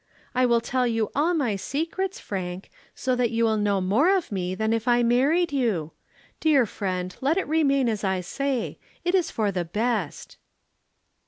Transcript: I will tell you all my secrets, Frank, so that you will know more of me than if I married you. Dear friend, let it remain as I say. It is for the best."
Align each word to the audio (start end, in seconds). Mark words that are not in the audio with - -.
I 0.33 0.47
will 0.47 0.61
tell 0.61 0.87
you 0.87 1.11
all 1.13 1.35
my 1.35 1.55
secrets, 1.55 2.19
Frank, 2.19 2.71
so 2.95 3.15
that 3.15 3.29
you 3.29 3.43
will 3.45 3.55
know 3.57 3.79
more 3.79 4.09
of 4.09 4.31
me 4.31 4.55
than 4.55 4.73
if 4.73 4.87
I 4.87 5.03
married 5.03 5.53
you. 5.53 5.91
Dear 6.39 6.65
friend, 6.65 7.15
let 7.21 7.37
it 7.37 7.47
remain 7.47 7.87
as 7.87 8.03
I 8.03 8.21
say. 8.21 8.79
It 9.05 9.13
is 9.13 9.29
for 9.29 9.51
the 9.51 9.63
best." 9.63 10.37